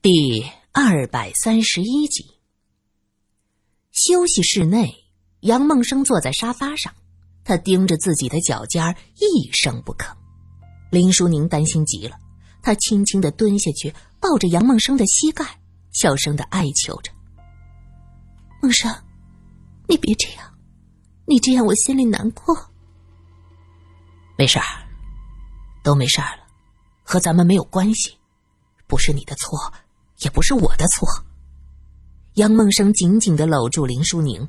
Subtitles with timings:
[0.00, 2.24] 第二百三十一集。
[3.90, 4.94] 休息室内，
[5.40, 6.94] 杨梦生坐在沙发上，
[7.42, 10.14] 他盯着自己的脚尖一声不吭。
[10.92, 12.16] 林淑宁担心极了，
[12.62, 15.44] 她轻轻的蹲下去，抱着杨梦生的膝盖，
[15.90, 17.10] 小声的哀求着
[18.62, 18.94] ：“梦生，
[19.88, 20.54] 你别这样，
[21.26, 22.54] 你这样我心里难过。
[24.38, 24.64] ”“没事儿，
[25.82, 26.44] 都没事儿了，
[27.02, 28.16] 和咱们没有关系，
[28.86, 29.58] 不是你的错。”
[30.18, 31.08] 也不是我的错。
[32.34, 34.46] 杨梦生紧紧的搂住林淑宁。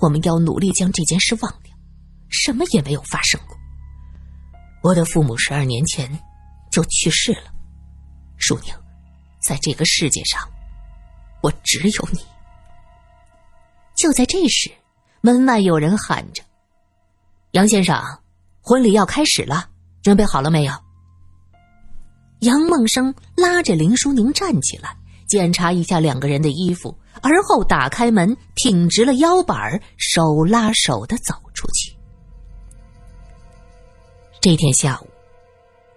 [0.00, 1.76] 我们要努力将这件事忘掉，
[2.28, 3.56] 什么也没有发生过。
[4.82, 6.10] 我的父母十二年前
[6.72, 7.52] 就去世了，
[8.38, 8.72] 淑宁，
[9.40, 10.40] 在这个世界上，
[11.42, 12.20] 我只有你。
[13.94, 14.70] 就在这时，
[15.20, 16.42] 门外有人喊着
[17.52, 18.02] ：“杨先生，
[18.62, 19.68] 婚礼要开始了，
[20.02, 20.72] 准备好了没有？”
[22.40, 31.94] 杨梦生拉着林淑宁站起来，检查一下两个人的衣服，而后打开门，挺直了腰板，手拉手的走出去。
[34.40, 35.06] 这天下午，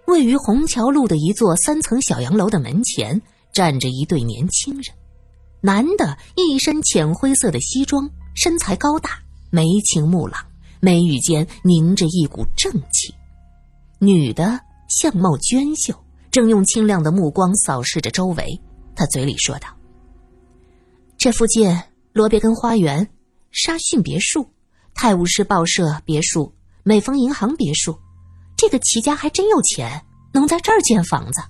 [0.06, 3.22] 位于虹桥路的一座三层小洋楼的门前，
[3.54, 4.94] 站着一对年轻人。
[5.62, 10.44] 男的一身浅灰色的西装，身材高大，眉清目朗，
[10.80, 13.14] 眉宇间凝着一股正气；
[13.98, 15.94] 女的相貌娟秀。
[16.34, 18.60] 正用清亮的目光扫视着周围，
[18.96, 19.68] 他嘴里说道
[21.16, 21.80] ：“这附近
[22.12, 23.08] 罗别根花园、
[23.52, 24.44] 沙逊别墅、
[24.96, 27.96] 泰晤士报社别墅、美丰银行别墅，
[28.56, 31.40] 这个齐家还真有钱，能在这儿建房子。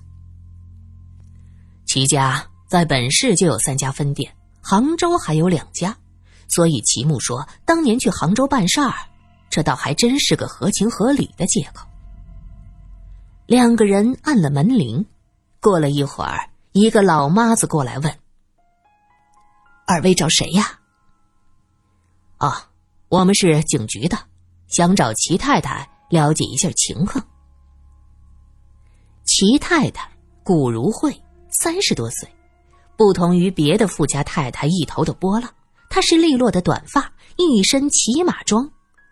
[1.87, 5.97] 齐家在本市就有三家分店，杭州还有两家，
[6.47, 8.93] 所以齐木说当年去杭州办事儿，
[9.49, 11.87] 这倒还真是个合情合理的借口。”
[13.47, 15.05] 两个人按了门铃，
[15.61, 18.11] 过了一会儿，一个老妈子过来问
[19.85, 20.79] ：“二位找谁呀
[22.37, 22.67] ？”“啊，
[23.07, 24.17] 我们是警局的，
[24.67, 27.23] 想找齐太太了解一下情况。”
[29.25, 30.09] 齐太太
[30.43, 31.15] 古如慧，
[31.61, 32.27] 三十多岁，
[32.97, 35.47] 不同于别的富家太太一头的波浪，
[35.87, 38.67] 她是利落的短发，一身骑马装，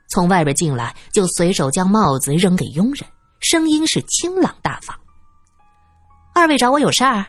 [0.10, 3.08] 从外边进来就随手将帽子扔给佣人。
[3.44, 4.98] 声音是清朗大方。
[6.34, 7.26] 二位找我有事儿？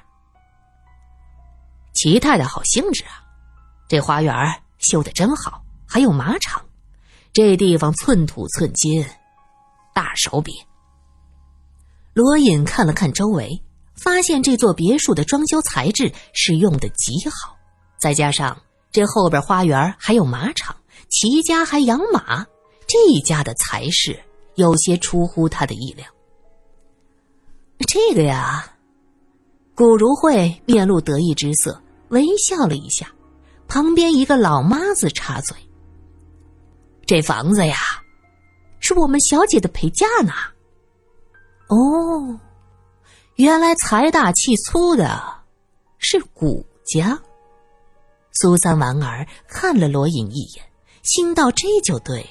[1.92, 3.20] 齐太太好兴致啊，
[3.88, 4.32] 这花园
[4.78, 6.64] 修的真好，还有马场，
[7.32, 9.04] 这地方寸土寸金，
[9.92, 10.52] 大手笔。
[12.12, 13.60] 罗隐看了看周围，
[13.96, 17.56] 发现这座别墅的装修材质是用的极好，
[17.98, 18.56] 再加上
[18.92, 20.76] 这后边花园还有马场，
[21.10, 22.46] 齐家还养马，
[22.86, 24.16] 这一家的财势。
[24.54, 26.06] 有些出乎他的意料。
[27.88, 28.72] 这个呀，
[29.74, 33.10] 古如慧面露得意之色，微笑了一下。
[33.66, 35.56] 旁边一个老妈子插嘴
[37.06, 37.76] ：“这房子呀，
[38.78, 40.32] 是我们小姐的陪嫁呢。”
[41.68, 42.38] 哦，
[43.36, 45.20] 原来财大气粗的
[45.98, 47.18] 是古家。
[48.32, 50.64] 苏三莞儿看了罗隐一眼，
[51.02, 52.28] 心道：“这就对了。”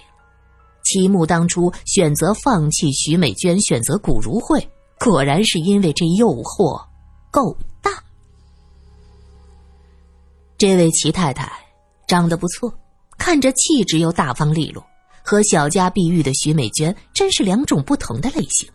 [0.83, 6.85] 齐木当初选择放弃徐美娟，选择古如慧，果然是因为这诱惑
[7.31, 7.91] 够大。
[10.57, 11.51] 这位齐太太
[12.07, 12.73] 长得不错，
[13.17, 14.85] 看着气质又大方利落，
[15.23, 18.69] 和小家碧玉的徐美娟真是两种不同的类型。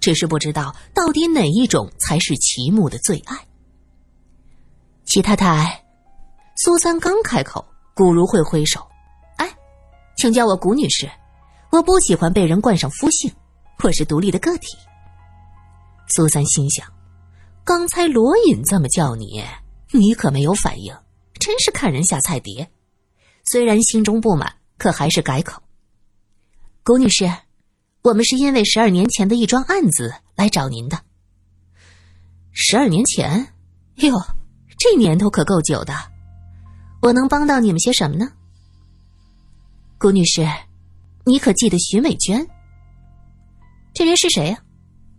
[0.00, 3.36] 只是不知道到底哪一种才是齐木的最爱。
[5.04, 5.84] 齐太太，
[6.56, 7.64] 苏三刚开口，
[7.94, 8.80] 古如慧挥手
[9.38, 9.48] ：“哎，
[10.16, 11.08] 请叫我古女士。”
[11.72, 13.32] 我不喜欢被人冠上夫姓，
[13.82, 14.76] 我是独立的个体。
[16.06, 16.86] 苏三心想，
[17.64, 19.42] 刚才罗隐这么叫你，
[19.90, 20.94] 你可没有反应，
[21.40, 22.70] 真是看人下菜碟。
[23.44, 25.62] 虽然心中不满，可还是改口
[26.84, 27.32] ：“谷女士，
[28.02, 31.00] 我们是因为十二年前的一桩案子来找您的。”
[32.52, 33.54] 十二年前，
[33.94, 34.20] 哟，
[34.76, 35.94] 这年头可够久的。
[37.00, 38.30] 我能帮到你们些什么呢？
[39.98, 40.46] 谷女士。
[41.24, 42.46] 你可记得徐美娟？
[43.94, 44.58] 这人是谁呀？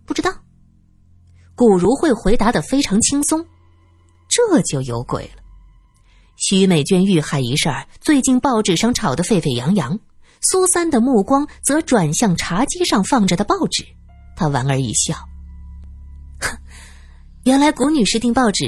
[0.06, 0.32] 不知道。
[1.56, 3.46] 古如慧回答的非常轻松，
[4.28, 5.44] 这就有鬼了。
[6.36, 7.70] 徐美娟遇害一事，
[8.02, 9.98] 最近报纸上炒得沸沸扬扬。
[10.42, 13.86] 苏三的目光则转向茶几上放着的报纸，
[14.36, 15.16] 他莞尔一笑
[16.42, 16.58] ：“哼，
[17.46, 18.66] 原来古女士订报纸，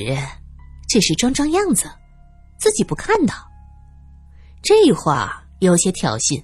[0.88, 1.90] 只是装装样子，
[2.60, 3.34] 自己不看的。”
[4.64, 6.42] 这话有些挑衅。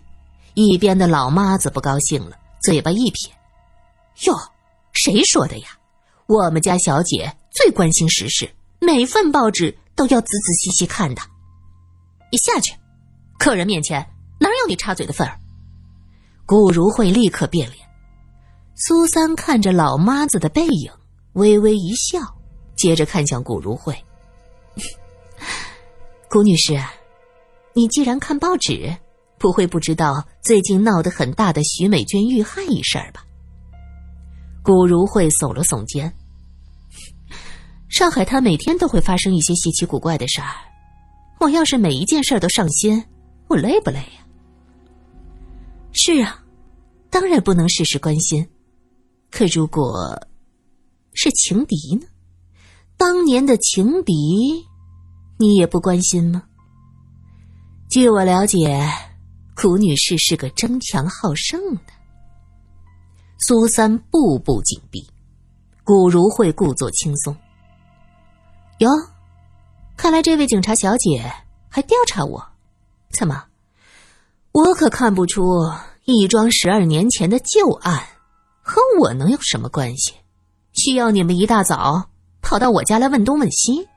[0.53, 3.33] 一边的老妈子不高兴了，嘴巴一撇
[4.27, 4.37] ：“哟，
[4.93, 5.69] 谁说的呀？
[6.27, 8.49] 我们家小姐最关心时事，
[8.79, 11.21] 每份报纸都要仔仔细细看的。
[12.31, 12.73] 你下去，
[13.37, 14.05] 客人面前
[14.39, 15.39] 哪有你插嘴的份儿？
[16.45, 17.87] 顾如慧立刻变脸。
[18.75, 20.91] 苏三看着老妈子的背影，
[21.33, 22.19] 微微一笑，
[22.75, 23.95] 接着看向顾如慧
[26.29, 26.81] ：“顾女士，
[27.73, 28.97] 你既然看报纸，
[29.41, 33.25] 不会不知道最近闹得很大的徐美娟遇害一事吧？”
[34.63, 36.13] 古如慧耸了耸肩
[37.89, 40.53] ：“上海滩每天都会发生一些稀奇古怪的事儿，
[41.39, 43.03] 我要是每一件事儿都上心，
[43.47, 44.23] 我累不累呀
[45.91, 46.43] ？”“是啊，
[47.09, 48.47] 当然不能事事关心。”
[49.31, 50.27] 可如果
[51.13, 52.05] 是情敌呢？
[52.97, 54.13] 当年的情敌，
[55.39, 56.43] 你也不关心吗？
[57.89, 58.87] 据我了解，
[59.55, 61.93] 古女士是个争强好胜的。
[63.39, 65.07] 苏三步步紧逼，
[65.83, 67.35] 古如慧故作轻松。
[68.79, 68.89] 哟，
[69.97, 71.31] 看来这位警察小姐
[71.69, 72.43] 还调查我，
[73.11, 73.45] 怎么？
[74.51, 75.43] 我可看不出
[76.05, 78.03] 一桩十二年前的旧案。
[78.63, 80.13] 和我能有什么关系？
[80.73, 82.09] 需要你们一大早
[82.41, 83.89] 跑到我家来问东问西？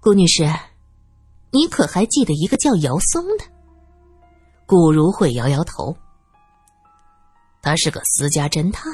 [0.00, 0.44] 顾女士，
[1.52, 3.44] 你可还记得一个叫姚松的？
[4.66, 5.94] 顾如慧摇摇头。
[7.60, 8.92] 他是个私家侦探。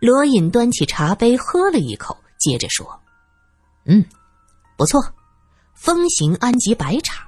[0.00, 3.00] 罗隐端起茶杯喝了一口，接着说
[3.86, 4.04] ：“嗯，
[4.76, 5.00] 不错，
[5.74, 7.24] 风行安吉白茶，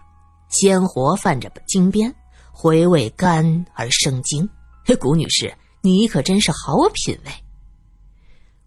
[0.48, 2.12] 鲜活泛着金边，
[2.50, 4.48] 回味甘而生津。”
[4.98, 7.32] 谷女士，你可真是好品味。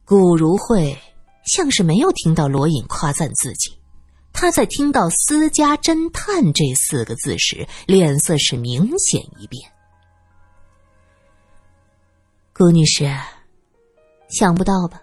[0.05, 0.97] 顾如慧
[1.45, 3.77] 像是没有听到罗隐夸赞自己，
[4.39, 9.67] 他在听到“私家侦探”这四个字时，脸色是明显一变。
[12.53, 13.11] 顾女士，
[14.29, 15.01] 想不到吧？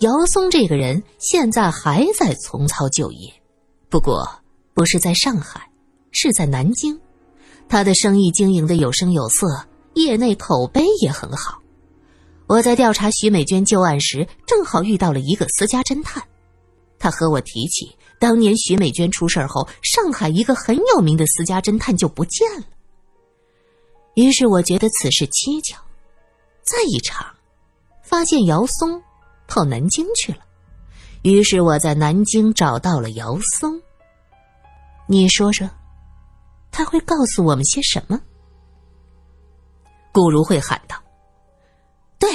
[0.00, 3.32] 姚松这个人现在还在从操旧业，
[3.88, 4.28] 不过
[4.74, 5.70] 不是在上海，
[6.12, 7.00] 是在南京。
[7.66, 9.66] 他的生意经营的有声有色。
[9.94, 11.62] 业内口碑也很好。
[12.46, 16.22] 我在调查徐美娟旧案时，正好遇到了一个私家侦探，
[16.98, 22.66] 他和我提起当年徐美娟出事后，上海一个很有名的私家侦探就不见了。
[24.14, 25.78] 于是我觉得此事蹊跷，
[26.62, 27.34] 再一查，
[28.02, 29.02] 发现姚松
[29.48, 30.38] 跑南京去了。
[31.22, 33.80] 于是我在南京找到了姚松。
[35.06, 35.68] 你说说，
[36.70, 38.20] 他会告诉我们些什么？
[40.12, 40.96] 顾如慧喊道
[42.20, 42.28] ：“对，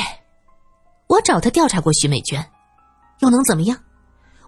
[1.07, 2.43] 我找他调查过徐美娟，
[3.19, 3.77] 又能怎么样？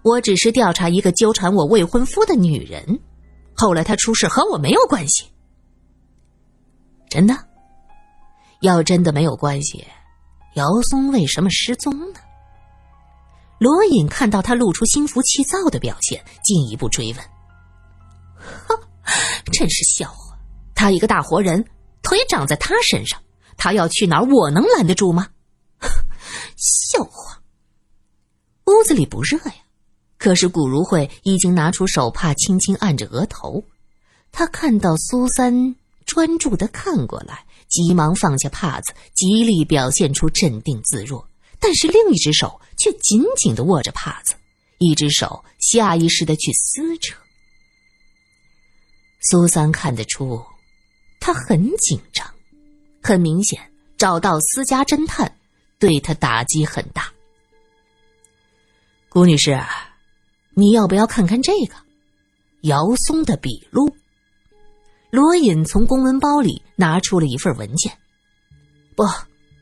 [0.07, 2.99] 我只是调查一个纠缠我未婚夫的女人，
[3.53, 5.25] 后来她出事和我没有关系。
[7.09, 7.35] 真的？
[8.61, 9.85] 要真的没有关系，
[10.55, 12.19] 姚松为什么失踪呢？”
[13.59, 17.25] 罗隐看到他露出心浮气躁的表现，进一步追问
[18.37, 18.75] ：“哈，
[19.51, 20.37] 真是笑话！
[20.73, 21.65] 他一个大活人。”
[22.03, 23.21] 腿长在他身上，
[23.57, 25.27] 他要去哪儿，我能拦得住吗？
[26.55, 27.41] 笑话！
[28.67, 29.53] 屋子里不热呀，
[30.17, 33.63] 可是古如慧已经拿出手帕，轻轻按着额头。
[34.31, 35.75] 他看到苏三
[36.05, 41.27] 专注的看过来，急忙放下帕子，极力表现出镇定自若，
[41.59, 44.35] 但是另一只手却紧紧的握着帕子，
[44.79, 47.15] 一只手下意识的去撕扯。
[49.21, 50.43] 苏三看得出。
[51.19, 52.25] 他很紧张，
[53.01, 53.59] 很明显，
[53.97, 55.35] 找到私家侦探
[55.77, 57.11] 对他打击很大。
[59.09, 59.59] 古女士，
[60.59, 61.75] 你要不要看看这个
[62.61, 63.95] 姚松的笔录？
[65.11, 67.95] 罗隐从公文包里拿出了一份文件。
[68.95, 69.03] 不，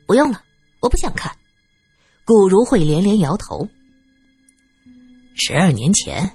[0.05, 0.41] 不用了，
[0.79, 1.29] 我不想看。
[2.23, 3.67] 顾如慧连连摇头。
[5.35, 6.31] 十二年前，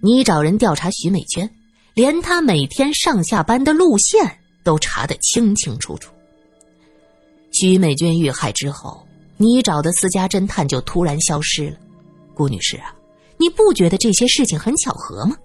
[0.00, 1.54] 你找人调查徐美娟，
[1.92, 4.38] 连她每天上下班的路线。
[4.64, 6.12] 都查得清清楚楚。
[7.52, 9.06] 徐美娟遇害之后，
[9.38, 11.76] 你找的私家侦探就突然消失了。
[12.34, 12.94] 顾女士啊，
[13.38, 15.36] 你不觉得这些事情很巧合吗？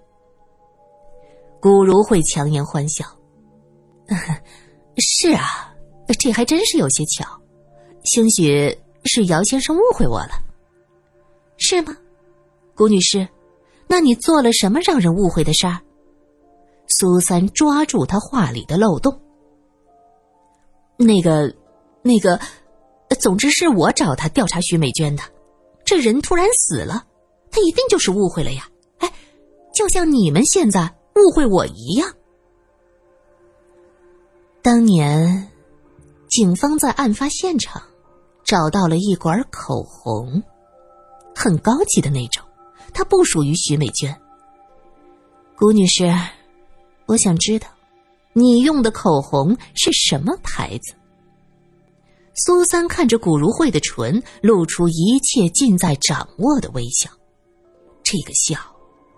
[1.60, 3.06] 古如慧强颜欢笑
[4.98, 5.74] ：“是啊，
[6.18, 7.24] 这还真是有些巧。
[8.04, 10.32] 兴许是姚先生误会我了，
[11.56, 11.96] 是吗？
[12.74, 13.26] 古女士，
[13.86, 15.80] 那你做了什么让人误会的事儿？”
[16.86, 19.18] 苏三抓住他话里的漏洞。
[20.98, 21.52] 那个，
[22.02, 22.38] 那个，
[23.18, 25.22] 总之是我找他调查徐美娟的。
[25.82, 27.06] 这人突然死了，
[27.54, 28.68] 他一定就是误会了呀！
[28.98, 29.12] 哎，
[29.72, 32.12] 就像你们现在误会我一样。
[34.60, 35.52] 当年，
[36.28, 37.80] 警方在案发现场
[38.42, 40.42] 找到了一管口红，
[41.32, 42.44] 很高级的那种，
[42.92, 44.12] 它不属于徐美娟。
[45.54, 46.12] 谷女士，
[47.06, 47.68] 我想知道，
[48.32, 50.92] 你用的口红是什么牌子？
[52.34, 57.08] 苏三看着古如慧的唇，露出一切尽在掌握的微笑。
[58.04, 58.56] 这个笑，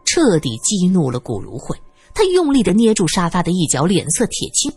[0.07, 1.77] 彻底激怒了古如慧。
[2.15, 4.73] 他用力的捏住沙发的一角，脸色铁青：“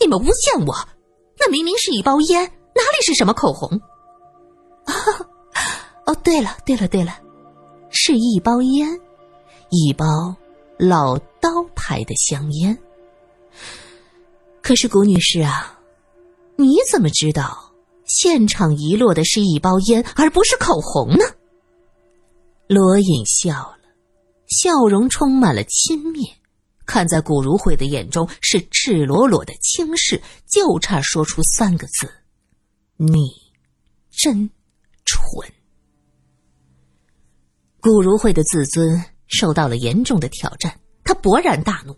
[0.00, 0.74] 你们诬陷我！
[1.38, 2.42] 那明明是一包烟，
[2.74, 3.68] 哪里是什么口红？”
[6.06, 7.18] 哦，对了，对了，对了，
[7.90, 8.88] 是一包烟，
[9.68, 10.34] 一包
[10.78, 12.78] 老刀牌的香烟。
[14.62, 15.78] 可是，谷女士啊。
[16.56, 17.72] 你怎么知道
[18.06, 21.24] 现场遗落的是一包烟，而不是口红呢？
[22.74, 23.78] 罗隐笑了，
[24.48, 26.34] 笑容充满了轻蔑，
[26.84, 32.12] 看在古如慧的眼中是赤裸裸的轻视，就差说出三个字
[32.98, 33.30] ：“你
[34.10, 34.50] 真
[35.04, 35.48] 蠢。”
[37.80, 41.96] 古如慧的自尊受到了严重的挑战，他勃然大怒：“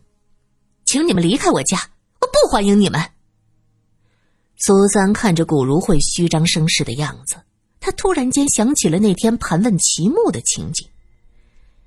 [0.84, 1.78] 请你们离开我家，
[2.20, 3.00] 我不欢迎你们！”
[4.58, 7.36] 苏三看着古如慧虚张声势的样子，
[7.86, 10.88] 他突然间想起了那天盘问齐木的情景。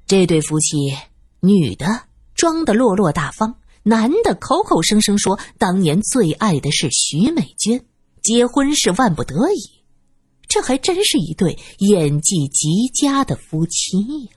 [0.08, 0.96] 这对夫妻，
[1.42, 2.04] 女的
[2.34, 3.54] 装的落落大方，
[3.84, 7.86] 男的口口声声说当年最爱的是徐美娟，
[8.24, 9.84] 结婚是万不得已。
[10.48, 14.32] 这还真是一对演技极佳的夫妻呀！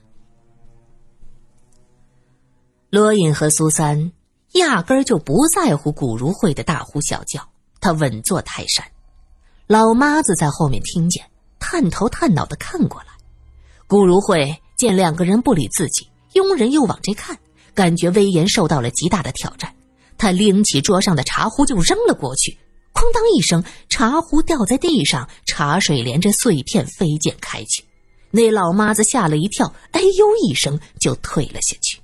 [2.89, 4.11] 罗隐和苏三
[4.51, 7.47] 压根儿就不在乎古如慧的大呼小叫。
[7.79, 8.85] 他稳坐泰山，
[9.65, 11.25] 老妈子在后面听见，
[11.65, 13.07] 探头探脑的看过来。
[13.87, 17.37] 顾如慧见两个人不理自己，佣人又往这看，
[17.73, 19.73] 感觉威严受到了极大的挑战。
[20.17, 22.51] 他拎起桌上的茶壶就扔了过去，
[22.93, 27.81] 哐当一声，茶壶掉在地上，茶水连着碎片飞溅开去。
[28.29, 31.97] 那老妈子吓了一跳，哎呦一声就退了下去。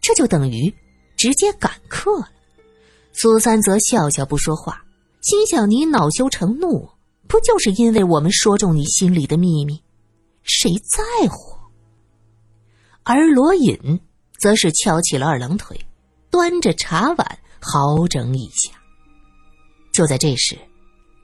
[0.00, 0.74] 这就等于
[1.16, 2.28] 直接赶客了。
[3.12, 4.82] 苏三则笑笑不说话。
[5.22, 6.88] 心想：你恼羞成怒，
[7.26, 9.82] 不就是因为我们说中你心里的秘密？
[10.42, 11.58] 谁在乎？
[13.02, 14.00] 而罗隐
[14.38, 15.86] 则是翘起了二郎腿，
[16.30, 18.72] 端着茶碗好整一下。
[19.92, 20.58] 就在这时，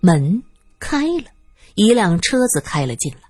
[0.00, 0.42] 门
[0.78, 1.30] 开了，
[1.74, 3.20] 一辆车子开了进来。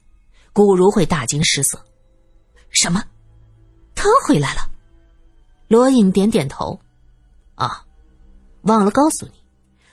[0.52, 1.84] 顾如慧大惊失色
[2.70, 3.04] ：“什么？
[3.94, 4.70] 他回来了？”
[5.68, 6.80] 罗隐点点头
[7.54, 7.84] ：“啊，
[8.62, 9.32] 忘了告诉你。”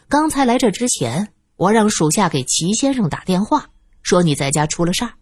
[0.10, 3.70] 刚才来这之前，我让属下给齐先生打电话，
[4.04, 5.14] 说你在家出了事儿。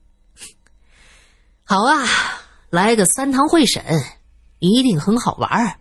[1.64, 2.06] 好啊，
[2.70, 3.84] 来个三堂会审，
[4.60, 5.80] 一定很好玩儿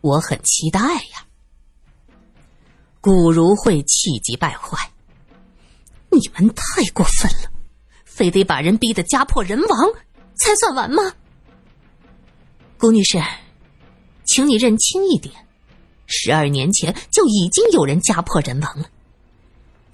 [0.00, 1.26] 我很期待呀。
[3.00, 4.90] 古如慧气急败坏，
[6.10, 7.50] 你们太过分了，
[8.04, 9.92] 非得把人逼得家破人亡
[10.36, 11.12] 才算完吗？
[12.78, 13.22] 顾女士，
[14.24, 15.34] 请你认清一点。
[16.06, 18.88] 十二年前就已经有人家破人亡了。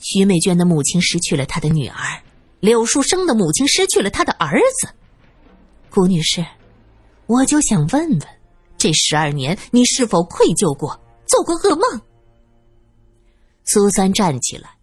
[0.02, 2.22] 徐美娟的母亲失去了她的女儿，
[2.60, 4.88] 柳树生的母亲失去了他的儿子。
[5.90, 6.44] 谷女士，
[7.26, 8.20] 我就想问问，
[8.76, 12.00] 这十二年你是否愧疚过，做过噩梦？
[13.64, 14.76] 苏三站起来，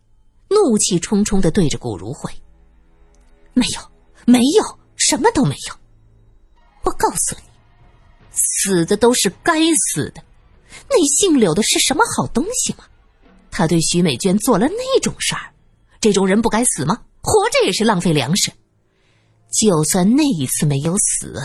[0.50, 2.32] 怒气冲冲的对着顾如慧
[3.54, 3.82] ：“没有，
[4.26, 4.64] 没有，
[4.96, 5.76] 什么都没有。
[6.84, 7.50] 我告诉你，
[8.32, 10.24] 死的都是该死的。”
[10.88, 12.86] 那姓柳的是什么好东西吗？
[13.52, 15.54] 他对徐美娟做了那种事儿，
[16.00, 17.02] 这种人不该死吗？
[17.22, 18.52] 活着也是浪费粮食。
[19.52, 21.42] 就算那一次没有死，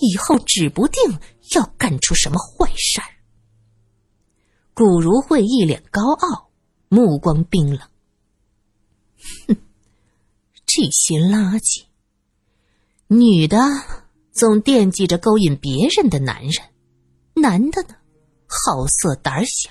[0.00, 1.00] 以后指不定
[1.54, 3.06] 要干出什么坏事儿。
[4.74, 6.50] 古如慧一脸高傲，
[6.88, 7.80] 目光冰冷。
[9.46, 9.56] 哼，
[10.66, 11.84] 这些垃圾！
[13.06, 13.58] 女的
[14.32, 16.62] 总惦记着勾引别人的男人，
[17.34, 17.94] 男的呢？
[18.46, 19.70] 好色胆小，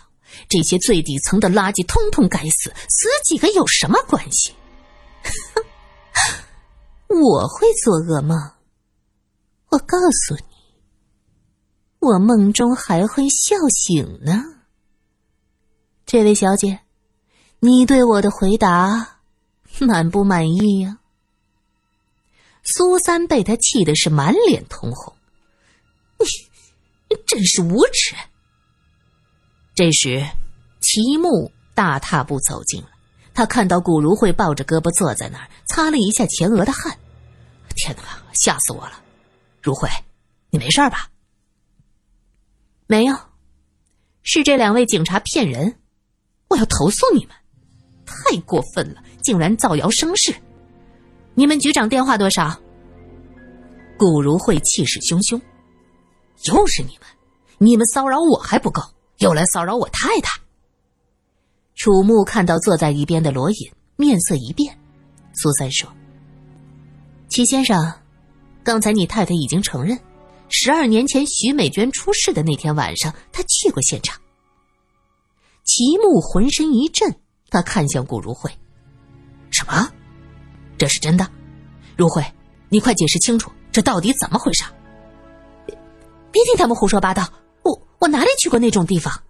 [0.50, 4.53] 这些最底层的垃圾通通该死，死几个有什么关系？
[7.10, 8.38] 我会做噩梦，
[9.70, 10.44] 我告诉你，
[12.00, 14.44] 我梦中还会笑醒呢。
[16.06, 16.79] 这位小姐，
[17.60, 19.20] 你对我的回答
[19.79, 21.00] 满不满意呀？
[22.63, 25.15] 苏三被他气的是满脸通红，
[26.20, 26.25] 你，
[27.10, 28.15] 你真是无耻！
[29.77, 30.25] 这时，
[30.81, 32.89] 齐木大踏步走进了。
[33.31, 36.98] 他看到古如慧抱着胳膊坐在那儿，擦了一下前额的汗。
[37.75, 38.01] 天哪，
[38.34, 38.93] 吓死我了！
[39.62, 39.88] 如慧，
[40.50, 41.10] 你没事吧？
[42.88, 43.15] 没有，
[44.24, 45.75] 是这两位警察骗人，
[46.48, 47.36] 我要投诉你们，
[48.03, 50.34] 太过分了，竟然造谣生事。
[51.36, 52.60] 你们局长电话多少？
[53.96, 55.39] 顾如慧气势汹汹，
[56.46, 57.07] 又是你们！
[57.60, 58.81] 你们骚扰我还不够，
[59.18, 60.40] 又来骚扰我太太。
[61.76, 64.78] 楚木看到坐在一边的罗隐，面色一变。
[65.34, 65.88] 苏三说
[67.30, 67.94] ：“齐先生，
[68.64, 69.98] 刚才你太太已经承认，
[70.50, 74.20] 十二年前徐美娟出事的那天晚上，她去过现场。”
[75.64, 77.14] 齐木浑身一震，
[77.50, 78.50] 他看向顾如慧
[79.52, 79.92] ：“什么？
[80.78, 81.30] 这是真的？
[81.96, 82.26] 如慧，
[82.70, 84.64] 你快解释清楚，这到底怎么回事？”
[86.32, 87.28] 别听他们胡说八道，
[88.00, 89.24] 我哪里去过那种地方？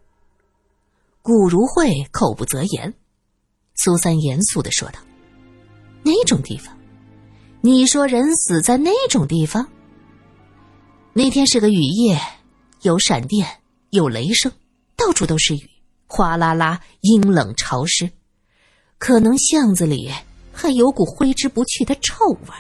[1.21, 2.93] 顾如慧口不择言，
[3.75, 4.99] 苏三严肃的说道
[6.03, 6.77] ：“那种地方？
[7.61, 9.67] 你说人死在那种地方？
[11.13, 12.19] 那天是个雨夜，
[12.81, 13.47] 有闪电，
[13.89, 14.51] 有雷声，
[14.95, 15.69] 到处都是雨，
[16.05, 18.09] 哗啦啦，阴冷潮湿，
[18.97, 20.11] 可能巷子里
[20.53, 22.53] 还有股挥之不去的臭味。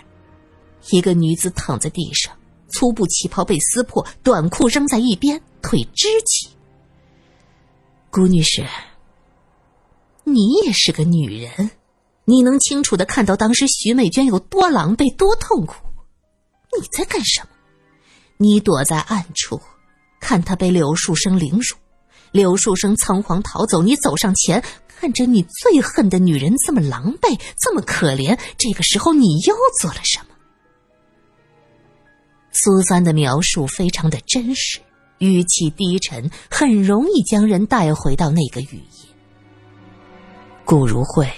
[0.89, 2.33] 一个女子躺在地上，
[2.69, 6.49] 粗布旗袍被撕破，短裤扔在一边，腿支起。”
[8.09, 8.65] 顾女士，
[10.23, 11.71] 你也是个女人，
[12.25, 15.85] 你能清楚的看到当时徐美娟有多狼狈、多痛苦。
[16.79, 17.49] 你在干什么？
[18.37, 19.59] 你躲在暗处，
[20.19, 21.75] 看她被柳树生凌辱，
[22.31, 23.81] 柳树生仓皇逃走。
[23.81, 28.39] 你走上前，看着你最恨的女人这么狼狈，这么可怜。
[28.57, 30.25] 这个时候，你又做了什么？
[32.51, 34.79] 苏三的描述非常的真实。
[35.19, 39.09] 语气低沉，很容易将人带回到那个雨夜。
[40.65, 41.31] 顾如慧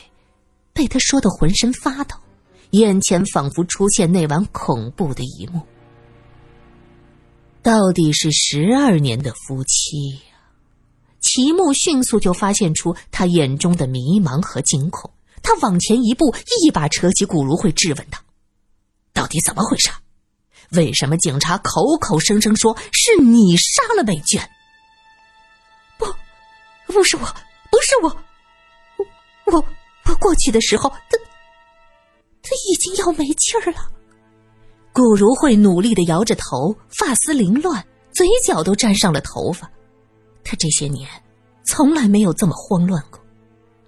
[0.73, 2.15] 被他说的浑身发抖，
[2.71, 5.61] 眼前仿佛出现那晚恐怖的一幕。
[7.61, 10.39] 到底是十二年的夫妻呀！
[11.19, 15.11] 齐木迅速就发现出他眼中的迷茫和惊恐，
[15.43, 16.33] 他往前一步，
[16.63, 18.17] 一把扯起顾如慧，质问道
[19.13, 19.89] ：“到底怎么回事？”
[20.71, 24.47] 为什么警察口口声声说是你杀了美娟？
[25.97, 26.05] 不，
[26.93, 27.23] 不是我，
[27.71, 28.17] 不是我，
[28.97, 29.65] 我我
[30.05, 31.17] 我过去的时候，他
[32.43, 33.91] 他已经要没气儿了。
[34.93, 39.69] 顾如慧努力的摇着头，发丝凌乱，嘴角都沾上了头发。
[40.43, 41.07] 他这些年
[41.63, 43.19] 从来没有这么慌乱过，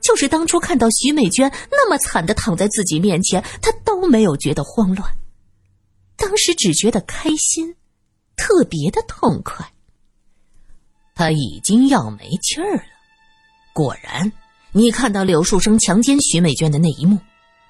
[0.02, 5.12] 就是当初看到徐美娟那么惨的躺在自己面前，他都没有觉得慌乱。
[6.22, 7.76] 当时只觉得开心，
[8.36, 9.68] 特别的痛快。
[11.16, 12.84] 他已经要没气儿了。
[13.74, 14.32] 果然，
[14.72, 17.18] 你看到柳树生强奸徐美娟的那一幕，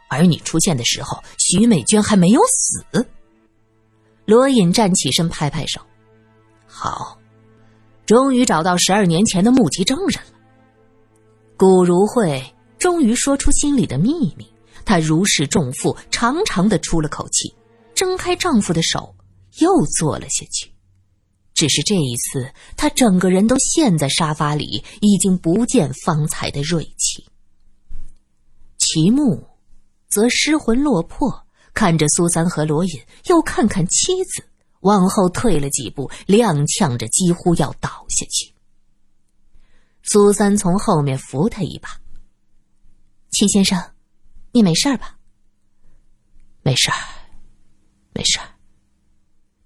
[0.09, 3.07] 而你出现的时候，徐美娟还没有死。
[4.25, 5.79] 罗隐站起身，拍拍手
[6.67, 7.17] ：“好，
[8.05, 10.39] 终于找到十二年前的目击证人了。”
[11.55, 12.43] 顾如慧
[12.77, 14.45] 终于说出心里的秘密，
[14.83, 17.53] 她如释重负，长长的出了口气。
[18.01, 19.15] 挣开丈夫的手，
[19.59, 20.73] 又坐了下去。
[21.53, 27.23] 只是这一次，她整个人都陷在沙发里，已经不见方才的锐气。
[28.79, 29.47] 齐木
[30.09, 38.51] 则失魂落魄，看着苏三和罗隐，又看看妻子，往后退了几步，踉跄着，几乎要倒下去。
[40.01, 42.01] 苏三从后面扶他一把
[43.29, 43.79] ：“齐先生，
[44.53, 45.19] 你没事吧
[46.65, 46.97] ？”“没事儿。”
[48.21, 48.39] 没事。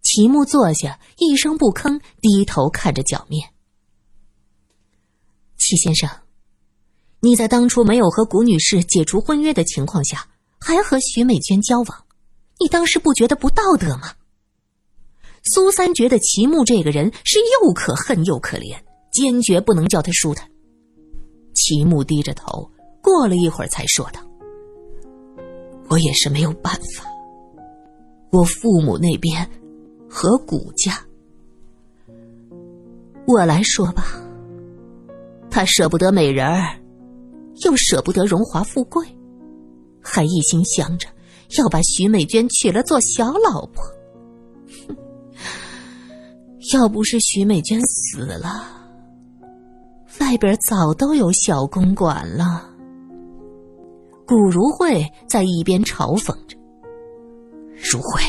[0.01, 3.49] 齐木坐下，一声不吭，低头看着脚面。
[5.57, 6.09] 齐先生，
[7.19, 12.05] 你在当初没有和谷女士解除婚约的情况下，还和徐美娟交往，
[12.61, 14.13] 你当时不觉得不道德吗？
[15.43, 18.79] 苏三觉得齐木这个人是又可恨又可怜，
[19.11, 20.49] 坚决不能叫他舒坦。
[21.53, 24.21] 齐木低着头，过了一会儿才说道
[25.89, 27.05] ：“我也是没有办法。”
[28.31, 29.49] 我父母那边
[30.09, 30.93] 和谷家，
[33.27, 34.21] 我来说吧。
[35.49, 36.77] 他舍不得美人儿，
[37.63, 39.05] 又舍不得荣华富贵，
[40.01, 41.07] 还一心想着
[41.57, 43.83] 要把徐美娟娶了做小老婆。
[46.73, 48.67] 要不是徐美娟死了，
[50.19, 52.69] 外边早都有小公馆了。
[54.27, 56.54] 古如慧在一边嘲讽着。
[57.75, 58.21] 如慧，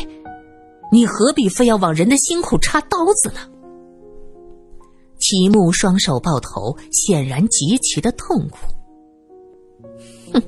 [0.93, 3.41] 你何必非要往人的心口插刀子呢？
[5.19, 8.59] 齐木双手抱头，显然极其的痛苦。
[10.33, 10.43] 哼，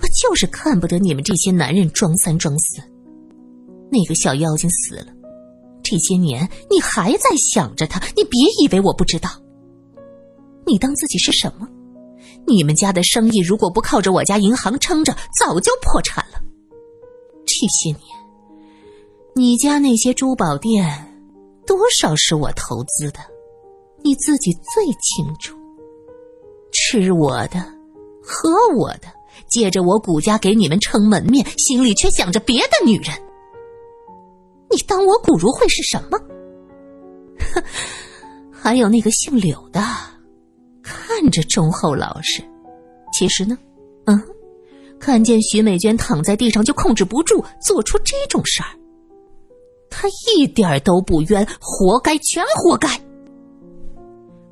[0.00, 2.80] 我就是看不得你们这些男人装三装四。
[3.90, 5.06] 那个小妖精死了，
[5.82, 9.28] 这些年你还在想着她，你别以为我不知道。
[10.66, 11.68] 你当自己是什么？
[12.46, 16.23] 你们家的生意如果不靠着我家银行撑着，早就破产
[17.68, 17.90] 这。
[17.90, 18.00] 些年，
[19.34, 20.86] 你家那些珠宝店
[21.66, 23.20] 多少是我投资的，
[24.02, 25.56] 你自己最清楚。
[26.72, 27.60] 吃我的，
[28.22, 29.08] 喝我的，
[29.48, 33.10] 借着我谷家给你们撑门面，心里却想着别的女人。
[34.70, 36.18] 你当我古如慧是什么？
[37.54, 37.62] 哼，
[38.52, 39.80] 还有那个姓柳的，
[40.82, 42.42] 看着忠厚老实，
[43.12, 43.56] 其实呢，
[44.06, 44.20] 嗯，
[44.98, 48.68] 看见徐美娟躺在地上就控制不住，做出这种事儿，
[49.90, 52.88] 她一点都不冤，活该，全活该。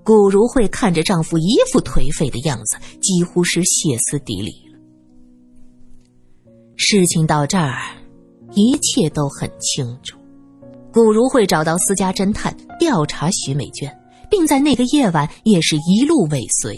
[0.05, 4.78] 古如慧看着丈夫一副颓废的样子，几乎是歇斯底里了。
[6.76, 7.78] 事情到这儿，
[8.52, 10.18] 一切都很清楚。
[10.92, 13.90] 古如慧找到私家侦探调查徐美娟，
[14.28, 16.76] 并在那个夜晚也是一路尾随。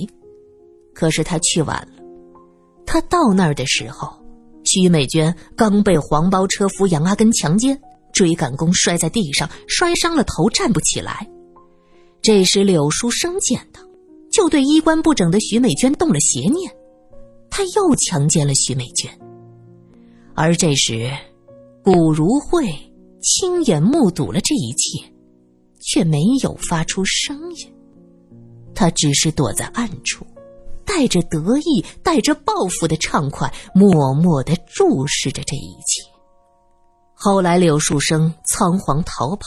[0.93, 1.94] 可是他去晚了，
[2.87, 4.13] 他到那儿的时候，
[4.65, 7.81] 徐美娟刚被黄包车夫杨阿根强奸，
[8.13, 11.29] 追赶工摔在地上，摔伤了头，站不起来。
[12.23, 13.81] 这时，柳书生见到，
[14.31, 16.71] 就对衣冠不整的徐美娟动了邪念，
[17.51, 19.11] 他又强奸了徐美娟。
[20.35, 21.11] 而这时，
[21.83, 22.67] 古如慧
[23.21, 25.05] 亲眼目睹了这一切，
[25.81, 27.73] 却没有发出声音，
[28.75, 30.27] 他只是躲在暗处，
[30.87, 36.03] 带着得意、带着报复的畅快，默默的注视着这一切。
[37.15, 39.47] 后来，柳树生仓皇逃跑，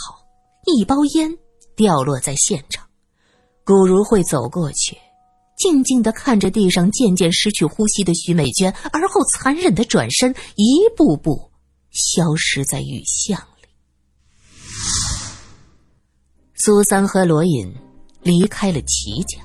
[0.65, 1.31] 一包烟。
[1.75, 2.87] 掉落在现场，
[3.63, 4.97] 古如慧走过去，
[5.59, 11.51] 静静的看着地上渐渐失去呼吸的徐美娟，而后残忍的转身，一步步
[11.91, 13.69] 消失在雨巷里。
[16.55, 17.71] 苏三和罗隐
[18.23, 19.37] 离开了齐家，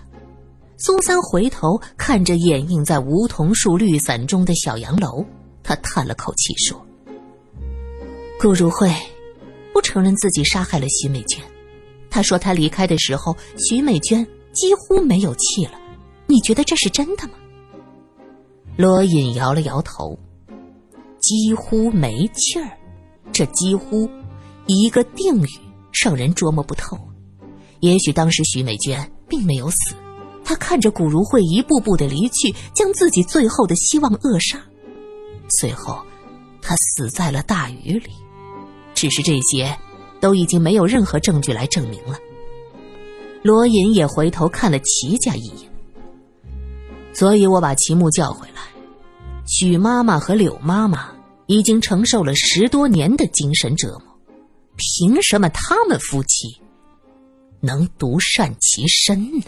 [0.84, 5.24] 苏三回头看着掩映在梧桐树绿伞中的小洋楼，
[5.62, 6.84] 他叹了口气说
[8.36, 8.92] ：“顾如慧
[9.72, 11.40] 不承认自己杀害了徐美娟。”
[12.10, 15.78] 他说：“他离开的时候，徐美娟几乎没有气了。
[16.26, 17.34] 你觉得这是真的吗？”
[18.76, 20.18] 罗隐摇了摇头
[21.22, 22.76] ：“几乎没气儿，
[23.30, 24.10] 这几乎
[24.66, 25.48] 一个定语，
[26.02, 26.98] 让人捉摸不透。
[27.78, 29.94] 也许当时徐美娟并没有死，
[30.52, 34.60] 他看着古如慧一步步的离去，将自己最后的希望扼杀。
[35.48, 35.98] 随后，
[36.60, 38.10] 他死在了大雨里。
[38.94, 39.74] 只是这些。”
[40.22, 42.16] 都已经没有任何证据来证明了。
[43.42, 45.68] 罗隐也回头看了齐家一眼，
[47.12, 48.62] 所以我把齐木叫回来。
[49.48, 51.10] 许妈妈和柳妈妈
[51.46, 54.16] 已经承受了十多年的精神折磨，
[54.76, 56.56] 凭什么他们夫妻
[57.60, 59.46] 能独善其身呢？